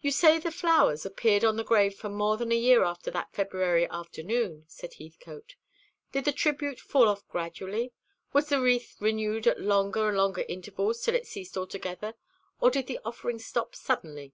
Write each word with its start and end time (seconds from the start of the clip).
"You 0.00 0.12
say 0.12 0.38
the 0.38 0.52
flowers 0.52 1.04
appeared 1.04 1.42
on 1.44 1.56
the 1.56 1.64
grave 1.64 1.96
for 1.96 2.08
more 2.08 2.36
than 2.36 2.52
a 2.52 2.56
year 2.56 2.84
after 2.84 3.10
that 3.10 3.32
February 3.32 3.90
afternoon?" 3.90 4.64
said 4.68 4.94
Heathcote. 4.94 5.56
"Did 6.12 6.26
the 6.26 6.32
tribute 6.32 6.78
fall 6.78 7.08
off 7.08 7.26
gradually? 7.26 7.92
Was 8.32 8.50
the 8.50 8.60
wreath 8.60 8.94
renewed 9.00 9.48
at 9.48 9.58
longer 9.60 10.06
and 10.06 10.16
longer 10.16 10.44
intervals 10.48 11.02
till 11.02 11.16
it 11.16 11.26
ceased 11.26 11.56
altogether, 11.58 12.14
or 12.60 12.70
did 12.70 12.86
the 12.86 13.00
offering 13.04 13.40
stop 13.40 13.74
suddenly?" 13.74 14.32